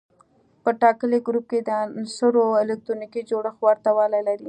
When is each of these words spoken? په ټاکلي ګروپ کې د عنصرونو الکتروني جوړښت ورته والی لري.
په 0.63 0.69
ټاکلي 0.81 1.19
ګروپ 1.27 1.45
کې 1.51 1.59
د 1.63 1.69
عنصرونو 1.99 2.59
الکتروني 2.61 3.07
جوړښت 3.29 3.59
ورته 3.65 3.89
والی 3.97 4.21
لري. 4.27 4.39